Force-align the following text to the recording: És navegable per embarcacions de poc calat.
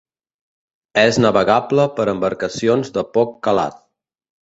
És 1.01 1.19
navegable 1.27 1.87
per 2.01 2.09
embarcacions 2.17 2.93
de 2.99 3.09
poc 3.19 3.41
calat. 3.49 3.83